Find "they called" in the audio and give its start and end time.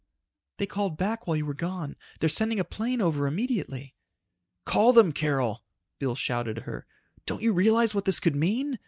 0.57-0.97